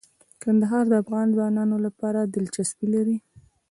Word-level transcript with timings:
کندهار 0.43 0.83
د 0.89 0.93
افغان 1.03 1.27
ځوانانو 1.35 1.77
لپاره 1.85 2.19
دلچسپي 2.33 2.87
لري. 2.95 3.17